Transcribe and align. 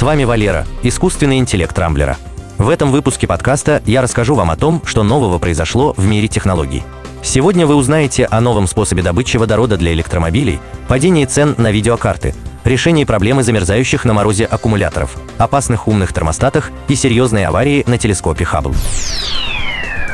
С 0.00 0.02
вами 0.02 0.24
Валера, 0.24 0.66
искусственный 0.82 1.36
интеллект 1.36 1.78
Рамблера. 1.78 2.16
В 2.56 2.70
этом 2.70 2.90
выпуске 2.90 3.26
подкаста 3.26 3.82
я 3.84 4.00
расскажу 4.00 4.34
вам 4.34 4.50
о 4.50 4.56
том, 4.56 4.80
что 4.86 5.02
нового 5.02 5.38
произошло 5.38 5.92
в 5.94 6.06
мире 6.06 6.26
технологий. 6.26 6.84
Сегодня 7.22 7.66
вы 7.66 7.74
узнаете 7.74 8.24
о 8.24 8.40
новом 8.40 8.66
способе 8.66 9.02
добычи 9.02 9.36
водорода 9.36 9.76
для 9.76 9.92
электромобилей, 9.92 10.58
падении 10.88 11.26
цен 11.26 11.54
на 11.58 11.70
видеокарты, 11.70 12.34
решении 12.64 13.04
проблемы 13.04 13.42
замерзающих 13.42 14.06
на 14.06 14.14
морозе 14.14 14.46
аккумуляторов, 14.46 15.18
опасных 15.36 15.86
умных 15.86 16.14
термостатах 16.14 16.70
и 16.88 16.94
серьезной 16.94 17.44
аварии 17.44 17.84
на 17.86 17.98
телескопе 17.98 18.46
Хаббл. 18.46 18.74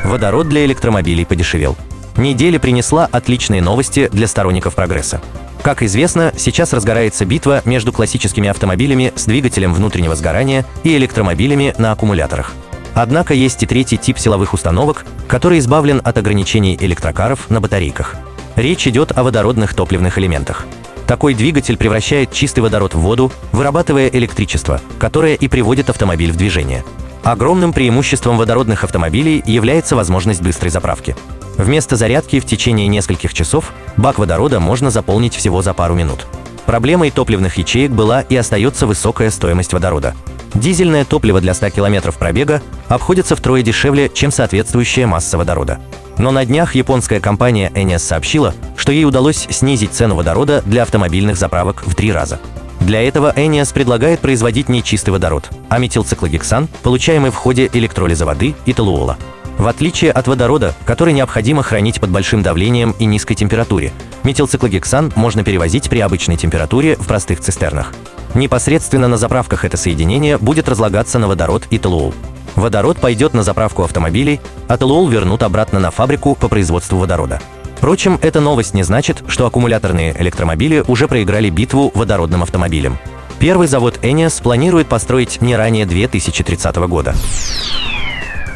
Водород 0.03 0.49
для 0.49 0.65
электромобилей 0.65 1.25
подешевел. 1.25 1.77
Неделя 2.17 2.59
принесла 2.59 3.09
отличные 3.13 3.63
новости 3.63 4.09
для 4.11 4.27
сторонников 4.27 4.75
прогресса. 4.75 5.21
Как 5.67 5.83
известно, 5.83 6.33
сейчас 6.37 6.73
разгорается 6.73 7.25
битва 7.25 7.61
между 7.65 7.93
классическими 7.93 8.49
автомобилями 8.49 9.13
с 9.17 9.25
двигателем 9.25 9.75
внутреннего 9.75 10.15
сгорания 10.15 10.65
и 10.85 10.97
электромобилями 10.97 11.75
на 11.77 11.91
аккумуляторах. 11.91 12.53
Однако 12.95 13.35
есть 13.35 13.65
и 13.65 13.67
третий 13.67 13.97
тип 13.97 14.17
силовых 14.17 14.55
установок, 14.55 15.05
который 15.27 15.59
избавлен 15.59 16.01
от 16.05 16.19
ограничений 16.19 16.79
электрокаров 16.81 17.51
на 17.51 17.61
батарейках. 17.61 18.15
Речь 18.55 18.87
идет 18.87 19.19
о 19.19 19.25
водородных 19.25 19.75
топливных 19.75 20.19
элементах. 20.19 20.67
Такой 21.09 21.35
двигатель 21.35 21.77
превращает 21.77 22.31
чистый 22.31 22.61
водород 22.61 22.95
в 22.95 23.01
воду, 23.01 23.33
вырабатывая 23.51 24.07
электричество, 24.07 24.81
которое 25.01 25.35
и 25.35 25.49
приводит 25.49 25.91
автомобиль 25.91 26.31
в 26.31 26.37
движение. 26.37 26.85
Огромным 27.25 27.73
преимуществом 27.73 28.39
водородных 28.39 28.85
автомобилей 28.85 29.43
является 29.45 29.97
возможность 29.97 30.43
быстрой 30.43 30.71
заправки. 30.71 31.17
Вместо 31.57 31.97
зарядки 31.97 32.41
в 32.41 32.45
течение 32.45 32.87
нескольких 32.87 33.33
часов 33.33 33.73
бак 33.97 34.19
водорода 34.19 34.61
можно 34.61 34.91
заполнить 34.91 35.35
всего 35.35 35.63
за 35.63 35.73
пару 35.75 35.95
минут. 35.95 36.27
Проблемой 36.67 37.11
топливных 37.11 37.57
ячеек 37.59 37.93
была 37.93 38.23
и 38.23 38.37
остается 38.37 38.87
высокая 38.87 39.31
стоимость 39.31 39.73
водорода. 39.73 40.15
Дизельное 40.55 41.05
топливо 41.05 41.41
для 41.41 41.55
100 41.55 41.71
км 41.71 42.13
пробега 42.13 42.63
обходится 42.89 43.37
втрое 43.37 43.63
дешевле, 43.63 44.11
чем 44.13 44.31
соответствующая 44.31 45.07
масса 45.07 45.39
водорода. 45.39 45.81
Но 46.19 46.31
на 46.31 46.45
днях 46.45 46.75
японская 46.75 47.21
компания 47.21 47.71
Enias 47.75 47.99
сообщила, 47.99 48.55
что 48.77 48.91
ей 48.91 49.05
удалось 49.05 49.47
снизить 49.51 49.93
цену 49.93 50.15
водорода 50.15 50.63
для 50.65 50.83
автомобильных 50.83 51.37
заправок 51.37 51.83
в 51.87 51.95
три 51.95 52.11
раза. 52.11 52.41
Для 52.81 53.03
этого 53.07 53.33
Enias 53.37 53.73
предлагает 53.73 54.21
производить 54.21 54.69
не 54.69 54.83
чистый 54.83 55.11
водород, 55.11 55.51
а 55.69 55.79
метилциклогексан, 55.79 56.69
получаемый 56.83 57.31
в 57.31 57.35
ходе 57.35 57.69
электролиза 57.73 58.25
воды 58.25 58.55
и 58.65 58.73
толуола. 58.73 59.19
В 59.59 59.69
отличие 59.69 60.13
от 60.13 60.29
водорода, 60.29 60.75
который 60.85 61.15
необходимо 61.15 61.63
хранить 61.63 62.01
под 62.01 62.11
большим 62.11 62.43
давлением 62.43 62.95
и 62.99 63.07
низкой 63.07 63.35
температуре, 63.35 63.93
метилциклогексан 64.23 65.13
можно 65.17 65.45
перевозить 65.45 65.89
при 65.89 66.01
обычной 66.01 66.37
температуре 66.37 66.97
в 66.97 67.07
простых 67.07 67.41
цистернах. 67.41 67.93
Непосредственно 68.35 69.09
на 69.09 69.17
заправках 69.17 69.65
это 69.65 69.79
соединение 69.79 70.37
будет 70.37 70.69
разлагаться 70.69 71.19
на 71.19 71.27
водород 71.27 71.67
и 71.71 71.79
толуол. 71.79 72.13
Водород 72.55 72.99
пойдет 72.99 73.33
на 73.33 73.43
заправку 73.43 73.83
автомобилей, 73.83 74.41
а 74.69 74.77
толуол 74.77 75.09
вернут 75.09 75.43
обратно 75.43 75.81
на 75.81 75.91
фабрику 75.91 76.35
по 76.35 76.49
производству 76.49 76.99
водорода. 76.99 77.41
Впрочем, 77.77 78.19
эта 78.23 78.41
новость 78.41 78.75
не 78.75 78.83
значит, 78.83 79.23
что 79.27 79.47
аккумуляторные 79.47 80.15
электромобили 80.21 80.85
уже 80.87 81.09
проиграли 81.09 81.51
битву 81.51 81.93
водородным 81.95 82.43
автомобилям. 82.43 82.99
Первый 83.39 83.69
завод 83.69 83.99
Enias 84.03 84.43
планирует 84.43 84.89
построить 84.89 85.43
не 85.43 85.57
ранее 85.57 85.85
2030 85.85 86.77
года. 86.77 87.15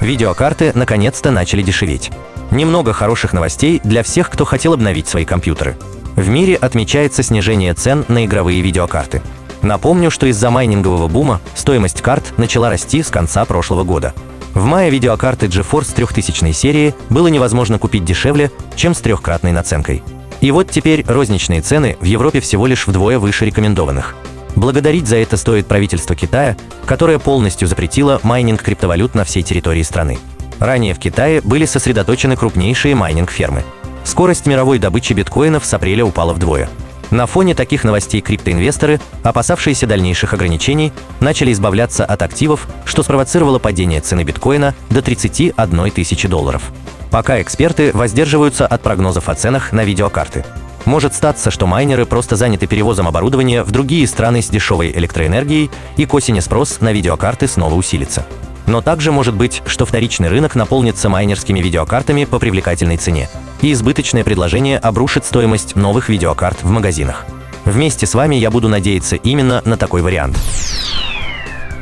Видеокарты 0.01 0.73
наконец-то 0.75 1.31
начали 1.31 1.62
дешеветь. 1.62 2.11
Немного 2.51 2.93
хороших 2.93 3.33
новостей 3.33 3.81
для 3.84 4.03
всех, 4.03 4.31
кто 4.31 4.45
хотел 4.45 4.73
обновить 4.73 5.09
свои 5.09 5.25
компьютеры. 5.25 5.77
В 6.17 6.29
мире 6.29 6.57
отмечается 6.57 7.23
снижение 7.23 7.75
цен 7.75 8.05
на 8.09 8.25
игровые 8.25 8.62
видеокарты. 8.62 9.23
Напомню, 9.62 10.11
что 10.11 10.27
из-за 10.27 10.51
майнингового 10.51 11.07
бума 11.07 11.41
стоимость 11.55 12.01
карт 12.01 12.33
начала 12.39 12.70
расти 12.70 13.03
с 13.03 13.09
конца 13.09 13.45
прошлого 13.45 13.84
года. 13.84 14.15
В 14.55 14.65
мае 14.65 14.91
видеокарты 14.91 15.47
GeForce 15.47 15.95
3000 15.95 16.53
серии 16.53 16.95
было 17.08 17.29
невозможно 17.29 17.79
купить 17.79 18.05
дешевле, 18.05 18.51
чем 18.74 18.95
с 18.95 19.01
трехкратной 19.01 19.53
наценкой. 19.53 20.03
И 20.41 20.51
вот 20.51 20.70
теперь 20.70 21.05
розничные 21.07 21.61
цены 21.61 21.98
в 22.01 22.05
Европе 22.05 22.41
всего 22.41 22.67
лишь 22.67 22.86
вдвое 22.86 23.19
выше 23.19 23.45
рекомендованных. 23.45 24.17
Благодарить 24.56 25.06
за 25.06 25.16
это 25.16 25.36
стоит 25.36 25.66
правительство 25.66 26.14
Китая, 26.14 26.56
которое 26.86 27.18
полностью 27.18 27.68
запретило 27.68 28.20
майнинг 28.22 28.62
криптовалют 28.62 29.14
на 29.14 29.24
всей 29.24 29.42
территории 29.42 29.83
страны. 29.83 30.18
Ранее 30.58 30.94
в 30.94 30.98
Китае 30.98 31.40
были 31.40 31.64
сосредоточены 31.64 32.36
крупнейшие 32.36 32.94
майнинг-фермы. 32.94 33.64
Скорость 34.05 34.46
мировой 34.46 34.78
добычи 34.78 35.12
биткоинов 35.12 35.64
с 35.64 35.72
апреля 35.72 36.05
упала 36.05 36.33
вдвое. 36.33 36.68
На 37.11 37.27
фоне 37.27 37.55
таких 37.55 37.83
новостей 37.83 38.20
криптоинвесторы, 38.20 39.00
опасавшиеся 39.24 39.86
дальнейших 39.86 40.33
ограничений, 40.33 40.92
начали 41.18 41.52
избавляться 41.52 42.05
от 42.05 42.22
активов, 42.22 42.68
что 42.84 43.02
спровоцировало 43.02 43.58
падение 43.58 44.00
цены 44.00 44.22
биткоина 44.22 44.74
до 44.90 45.02
31 45.02 45.90
тысячи 45.90 46.28
долларов. 46.28 46.70
Пока 47.11 47.42
эксперты 47.42 47.90
воздерживаются 47.92 48.67
от 48.67 48.82
прогнозов 48.82 49.28
о 49.28 49.34
ценах 49.34 49.72
на 49.72 49.82
видеокарты. 49.82 50.44
Может 50.85 51.14
статься, 51.14 51.51
что 51.51 51.67
майнеры 51.67 52.07
просто 52.07 52.36
заняты 52.36 52.67
перевозом 52.67 53.07
оборудования 53.07 53.63
в 53.63 53.70
другие 53.70 54.07
страны 54.07 54.42
с 54.42 54.48
дешевой 54.48 54.91
электроэнергией, 54.92 55.70
и 55.96 56.07
к 56.07 56.14
осени 56.14 56.41
спрос 56.41 56.80
на 56.80 56.92
видеокарты 56.92 57.46
снова 57.46 57.74
усилится. 57.74 58.27
Но 58.67 58.80
также 58.80 59.13
может 59.13 59.35
быть, 59.35 59.63
что 59.67 59.85
вторичный 59.85 60.29
рынок 60.29 60.55
наполнится 60.55 61.08
майнерскими 61.08 61.61
видеокартами 61.61 62.24
по 62.24 62.39
привлекательной 62.39 62.96
цене, 62.96 63.29
и 63.63 63.73
избыточное 63.73 64.24
предложение 64.24 64.79
обрушит 64.79 65.24
стоимость 65.24 65.77
новых 65.77 66.08
видеокарт 66.08 66.63
в 66.63 66.70
магазинах. 66.70 67.27
Вместе 67.64 68.07
с 68.07 68.14
вами 68.14 68.36
я 68.36 68.51
буду 68.51 68.68
надеяться 68.68 69.17
именно 69.17 69.61
на 69.64 69.77
такой 69.77 70.02
вариант. 70.02 70.39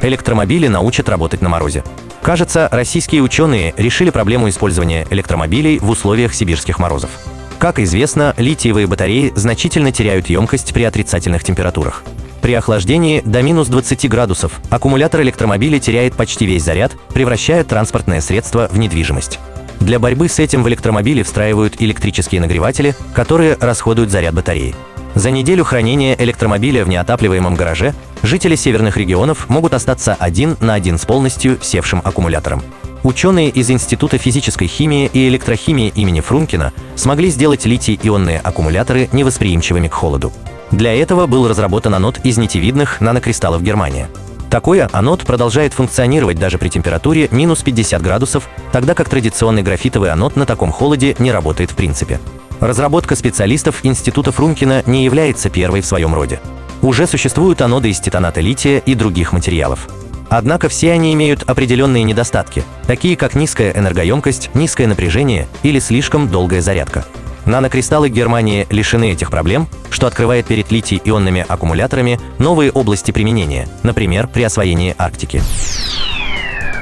Электромобили 0.02 0.68
научат 0.68 1.08
работать 1.08 1.42
на 1.42 1.48
морозе. 1.48 1.84
Кажется, 2.22 2.68
российские 2.72 3.22
ученые 3.22 3.74
решили 3.76 4.10
проблему 4.10 4.48
использования 4.48 5.06
электромобилей 5.10 5.78
в 5.78 5.88
условиях 5.90 6.34
сибирских 6.34 6.78
морозов. 6.78 7.10
Как 7.58 7.80
известно, 7.80 8.34
литиевые 8.36 8.86
батареи 8.86 9.32
значительно 9.34 9.90
теряют 9.90 10.28
емкость 10.28 10.72
при 10.72 10.84
отрицательных 10.84 11.42
температурах. 11.42 12.04
При 12.40 12.54
охлаждении 12.54 13.20
до 13.24 13.42
минус 13.42 13.66
20 13.66 14.08
градусов 14.08 14.60
аккумулятор 14.70 15.22
электромобиля 15.22 15.80
теряет 15.80 16.14
почти 16.14 16.46
весь 16.46 16.62
заряд, 16.62 16.92
превращая 17.12 17.64
транспортное 17.64 18.20
средство 18.20 18.68
в 18.70 18.78
недвижимость. 18.78 19.40
Для 19.80 19.98
борьбы 19.98 20.28
с 20.28 20.38
этим 20.38 20.62
в 20.62 20.68
электромобиле 20.68 21.24
встраивают 21.24 21.82
электрические 21.82 22.40
нагреватели, 22.40 22.94
которые 23.12 23.56
расходуют 23.60 24.10
заряд 24.10 24.34
батареи. 24.34 24.76
За 25.16 25.32
неделю 25.32 25.64
хранения 25.64 26.14
электромобиля 26.16 26.84
в 26.84 26.88
неотапливаемом 26.88 27.56
гараже 27.56 27.92
жители 28.22 28.54
северных 28.54 28.96
регионов 28.96 29.48
могут 29.48 29.74
остаться 29.74 30.16
один 30.16 30.56
на 30.60 30.74
один 30.74 30.96
с 30.96 31.04
полностью 31.04 31.58
севшим 31.60 32.02
аккумулятором. 32.04 32.62
Ученые 33.04 33.48
из 33.48 33.70
Института 33.70 34.18
физической 34.18 34.66
химии 34.66 35.08
и 35.12 35.28
электрохимии 35.28 35.92
имени 35.94 36.20
Фрункина 36.20 36.72
смогли 36.96 37.30
сделать 37.30 37.64
литий-ионные 37.64 38.40
аккумуляторы 38.40 39.08
невосприимчивыми 39.12 39.86
к 39.86 39.94
холоду. 39.94 40.32
Для 40.72 40.94
этого 40.94 41.26
был 41.26 41.46
разработан 41.46 41.94
анод 41.94 42.18
из 42.24 42.38
нитевидных 42.38 43.00
нанокристаллов 43.00 43.62
Германия. 43.62 44.08
Такой 44.50 44.82
анод 44.82 45.20
продолжает 45.20 45.74
функционировать 45.74 46.38
даже 46.38 46.58
при 46.58 46.68
температуре 46.68 47.28
минус 47.30 47.62
50 47.62 48.02
градусов, 48.02 48.48
тогда 48.72 48.94
как 48.94 49.08
традиционный 49.08 49.62
графитовый 49.62 50.10
анод 50.10 50.36
на 50.36 50.46
таком 50.46 50.72
холоде 50.72 51.14
не 51.18 51.30
работает 51.30 51.70
в 51.70 51.76
принципе. 51.76 52.18
Разработка 52.58 53.14
специалистов 53.14 53.84
Института 53.84 54.32
Фрункина 54.32 54.82
не 54.86 55.04
является 55.04 55.50
первой 55.50 55.82
в 55.82 55.86
своем 55.86 56.14
роде. 56.14 56.40
Уже 56.82 57.06
существуют 57.06 57.62
аноды 57.62 57.90
из 57.90 58.00
титаната 58.00 58.40
лития 58.40 58.78
и 58.78 58.94
других 58.94 59.32
материалов. 59.32 59.88
Однако 60.30 60.68
все 60.68 60.92
они 60.92 61.14
имеют 61.14 61.42
определенные 61.44 62.02
недостатки, 62.02 62.62
такие 62.86 63.16
как 63.16 63.34
низкая 63.34 63.72
энергоемкость, 63.72 64.50
низкое 64.54 64.86
напряжение 64.86 65.48
или 65.62 65.78
слишком 65.78 66.28
долгая 66.28 66.60
зарядка. 66.60 67.04
Нанокристаллы 67.46 68.10
Германии 68.10 68.66
лишены 68.68 69.12
этих 69.12 69.30
проблем, 69.30 69.68
что 69.88 70.06
открывает 70.06 70.46
перед 70.46 70.70
литий-ионными 70.70 71.46
аккумуляторами 71.48 72.20
новые 72.38 72.70
области 72.70 73.10
применения, 73.10 73.66
например, 73.82 74.28
при 74.28 74.42
освоении 74.42 74.94
Арктики. 74.98 75.42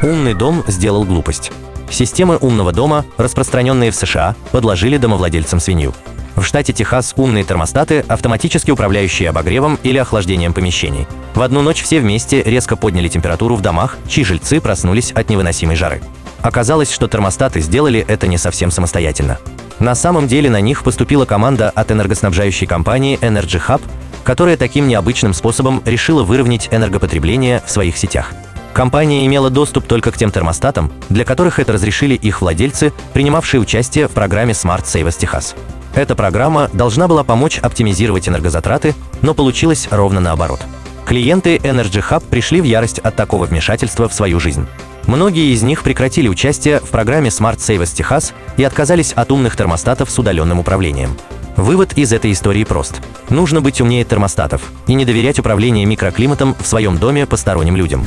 Умный 0.03 0.35
дом 0.35 0.65
сделал 0.67 1.05
глупость. 1.05 1.53
Системы 1.89 2.37
умного 2.41 2.73
дома, 2.73 3.05
распространенные 3.17 3.93
в 3.93 3.95
США, 3.95 4.35
подложили 4.51 4.97
домовладельцам 4.97 5.61
свинью. 5.61 5.95
В 6.37 6.43
штате 6.43 6.75
Техас 6.75 7.15
умные 7.17 7.45
термостаты, 7.45 8.05
автоматически 8.07 8.71
управляющие 8.71 9.31
обогревом 9.31 9.79
или 9.83 9.97
охлаждением 9.97 10.53
помещений. 10.53 11.09
В 11.35 11.41
одну 11.41 11.63
ночь 11.63 11.83
все 11.83 11.99
вместе 11.99 12.43
резко 12.43 12.77
подняли 12.77 13.09
температуру 13.09 13.57
в 13.57 13.63
домах, 13.63 13.97
чьи 14.07 14.23
жильцы 14.23 14.61
проснулись 14.61 15.13
от 15.13 15.31
невыносимой 15.31 15.77
жары. 15.77 16.03
Оказалось, 16.43 16.93
что 16.93 17.09
термостаты 17.09 17.61
сделали 17.61 18.05
это 18.07 18.27
не 18.27 18.37
совсем 18.37 18.71
самостоятельно. 18.71 19.39
На 19.79 19.95
самом 19.95 20.29
деле 20.29 20.51
на 20.51 20.61
них 20.61 20.85
поступила 20.85 21.25
команда 21.25 21.71
от 21.71 21.91
энергоснабжающей 21.91 22.67
компании 22.67 23.19
Energy 23.21 23.61
Hub, 23.67 23.81
которая 24.23 24.59
таким 24.59 24.89
необычным 24.89 25.33
способом 25.33 25.83
решила 25.87 26.23
выровнять 26.23 26.69
энергопотребление 26.71 27.63
в 27.65 27.71
своих 27.71 27.97
сетях. 27.97 28.33
Компания 28.75 29.25
имела 29.25 29.49
доступ 29.49 29.87
только 29.87 30.13
к 30.13 30.19
тем 30.19 30.31
термостатам, 30.31 30.93
для 31.09 31.25
которых 31.25 31.59
это 31.59 31.73
разрешили 31.73 32.15
их 32.15 32.43
владельцы, 32.43 32.93
принимавшие 33.15 33.59
участие 33.59 34.07
в 34.07 34.11
программе 34.11 34.53
Smart 34.53 34.85
Savers 34.85 35.19
Техас. 35.19 35.55
Эта 35.97 36.15
программа 36.15 36.69
должна 36.75 37.09
была 37.09 37.25
помочь 37.25 37.59
оптимизировать 37.59 38.29
энергозатраты, 38.29 38.95
но 39.23 39.33
получилось 39.33 39.89
ровно 39.91 40.21
наоборот. 40.21 40.61
Клиенты 41.07 41.57
Energy 41.57 42.05
Hub 42.07 42.23
пришли 42.29 42.61
в 42.61 42.65
ярость 42.65 42.99
от 42.99 43.17
такого 43.17 43.47
вмешательства 43.47 44.07
в 44.07 44.13
свою 44.13 44.39
жизнь. 44.39 44.67
Многие 45.07 45.55
из 45.55 45.63
них 45.63 45.83
прекратили 45.83 46.29
участие 46.29 46.81
в 46.81 46.91
программе 46.91 47.31
Smart 47.31 47.57
Savers 47.57 47.95
Техас 47.95 48.35
и 48.59 48.65
отказались 48.65 49.15
от 49.15 49.33
умных 49.33 49.57
термостатов 49.57 50.11
с 50.11 50.19
удаленным 50.19 50.59
управлением. 50.59 51.17
Вывод 51.57 51.95
из 51.97 52.13
этой 52.13 52.33
истории 52.33 52.65
прост. 52.65 53.01
Нужно 53.31 53.63
быть 53.63 53.81
умнее 53.81 54.05
термостатов 54.05 54.71
и 54.87 54.93
не 54.93 55.07
доверять 55.07 55.39
управлению 55.39 55.89
микроклиматом 55.89 56.55
в 56.61 56.67
своем 56.67 56.99
доме 56.99 57.25
посторонним 57.25 57.75
людям. 57.75 58.05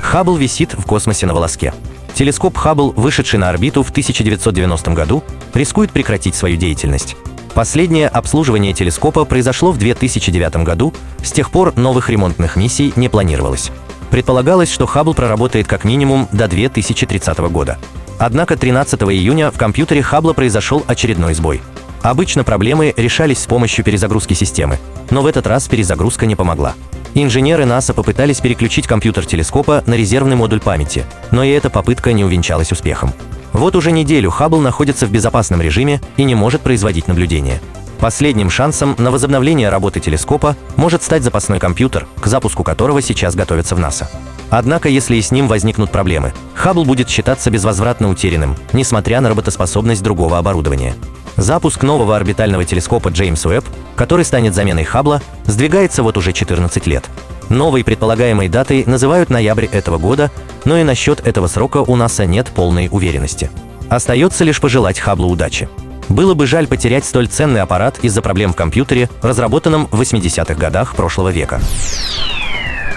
Хаббл 0.00 0.36
висит 0.36 0.74
в 0.74 0.84
космосе 0.84 1.26
на 1.26 1.34
волоске. 1.34 1.74
Телескоп 2.14 2.56
Хаббл, 2.56 2.92
вышедший 2.92 3.40
на 3.40 3.48
орбиту 3.48 3.82
в 3.82 3.90
1990 3.90 4.92
году, 4.92 5.24
рискует 5.52 5.90
прекратить 5.90 6.36
свою 6.36 6.56
деятельность. 6.56 7.16
Последнее 7.54 8.08
обслуживание 8.08 8.72
телескопа 8.72 9.24
произошло 9.24 9.72
в 9.72 9.78
2009 9.78 10.56
году, 10.64 10.94
с 11.22 11.32
тех 11.32 11.50
пор 11.50 11.76
новых 11.76 12.10
ремонтных 12.10 12.54
миссий 12.54 12.92
не 12.94 13.08
планировалось. 13.08 13.72
Предполагалось, 14.10 14.70
что 14.70 14.86
Хаббл 14.86 15.14
проработает 15.14 15.66
как 15.66 15.82
минимум 15.82 16.28
до 16.30 16.46
2030 16.46 17.38
года. 17.50 17.78
Однако 18.18 18.56
13 18.56 19.02
июня 19.02 19.50
в 19.50 19.58
компьютере 19.58 20.02
Хаббла 20.02 20.34
произошел 20.34 20.84
очередной 20.86 21.34
сбой. 21.34 21.62
Обычно 22.04 22.44
проблемы 22.44 22.92
решались 22.98 23.38
с 23.38 23.46
помощью 23.46 23.82
перезагрузки 23.82 24.34
системы, 24.34 24.78
но 25.08 25.22
в 25.22 25.26
этот 25.26 25.46
раз 25.46 25.66
перезагрузка 25.68 26.26
не 26.26 26.36
помогла. 26.36 26.74
Инженеры 27.14 27.64
НАСА 27.64 27.94
попытались 27.94 28.40
переключить 28.40 28.86
компьютер 28.86 29.24
телескопа 29.24 29.82
на 29.86 29.94
резервный 29.94 30.36
модуль 30.36 30.60
памяти, 30.60 31.06
но 31.30 31.42
и 31.42 31.48
эта 31.48 31.70
попытка 31.70 32.12
не 32.12 32.22
увенчалась 32.22 32.72
успехом. 32.72 33.14
Вот 33.54 33.74
уже 33.74 33.90
неделю 33.90 34.30
Хаббл 34.30 34.60
находится 34.60 35.06
в 35.06 35.12
безопасном 35.12 35.62
режиме 35.62 36.02
и 36.18 36.24
не 36.24 36.34
может 36.34 36.60
производить 36.60 37.08
наблюдения. 37.08 37.58
Последним 38.00 38.50
шансом 38.50 38.94
на 38.98 39.10
возобновление 39.10 39.70
работы 39.70 39.98
телескопа 39.98 40.56
может 40.76 41.02
стать 41.02 41.22
запасной 41.22 41.58
компьютер, 41.58 42.06
к 42.20 42.26
запуску 42.26 42.64
которого 42.64 43.00
сейчас 43.00 43.34
готовятся 43.34 43.76
в 43.76 43.78
НАСА. 43.78 44.10
Однако, 44.50 44.90
если 44.90 45.16
и 45.16 45.22
с 45.22 45.30
ним 45.30 45.48
возникнут 45.48 45.90
проблемы, 45.90 46.34
Хаббл 46.52 46.84
будет 46.84 47.08
считаться 47.08 47.50
безвозвратно 47.50 48.10
утерянным, 48.10 48.56
несмотря 48.74 49.22
на 49.22 49.30
работоспособность 49.30 50.02
другого 50.02 50.36
оборудования. 50.36 50.96
Запуск 51.36 51.82
нового 51.82 52.16
орбитального 52.16 52.64
телескопа 52.64 53.08
Джеймс 53.08 53.44
Уэбб, 53.46 53.64
который 53.96 54.24
станет 54.24 54.54
заменой 54.54 54.84
Хаббла, 54.84 55.20
сдвигается 55.46 56.02
вот 56.02 56.16
уже 56.16 56.32
14 56.32 56.86
лет. 56.86 57.04
Новой 57.48 57.84
предполагаемой 57.84 58.48
датой 58.48 58.84
называют 58.86 59.30
ноябрь 59.30 59.66
этого 59.66 59.98
года, 59.98 60.30
но 60.64 60.78
и 60.78 60.82
насчет 60.82 61.26
этого 61.26 61.46
срока 61.46 61.78
у 61.78 61.96
НАСА 61.96 62.26
нет 62.26 62.48
полной 62.48 62.88
уверенности. 62.90 63.50
Остается 63.88 64.44
лишь 64.44 64.60
пожелать 64.60 64.98
Хабблу 64.98 65.28
удачи. 65.28 65.68
Было 66.08 66.34
бы 66.34 66.46
жаль 66.46 66.66
потерять 66.66 67.04
столь 67.04 67.28
ценный 67.28 67.62
аппарат 67.62 67.98
из-за 68.02 68.22
проблем 68.22 68.52
в 68.52 68.56
компьютере, 68.56 69.08
разработанном 69.22 69.88
в 69.90 70.00
80-х 70.00 70.54
годах 70.54 70.94
прошлого 70.94 71.30
века. 71.30 71.60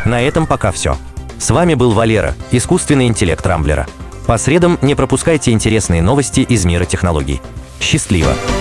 На 0.06 0.22
этом 0.22 0.46
пока 0.46 0.72
все. 0.72 0.98
С 1.40 1.50
вами 1.50 1.74
был 1.74 1.92
Валера, 1.92 2.36
искусственный 2.52 3.08
интеллект 3.08 3.46
Рамблера. 3.46 3.88
По 4.26 4.38
средам 4.38 4.78
не 4.82 4.96
пропускайте 4.96 5.52
интересные 5.52 6.02
новости 6.02 6.42
из 6.42 6.66
мира 6.66 6.86
технологий. 6.86 7.42
Счастливо! 7.80 8.57